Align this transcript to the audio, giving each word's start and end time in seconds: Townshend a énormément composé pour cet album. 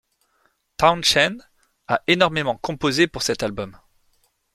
Townshend 0.77 1.43
a 1.87 2.01
énormément 2.07 2.57
composé 2.57 3.05
pour 3.05 3.21
cet 3.21 3.43
album. 3.43 3.77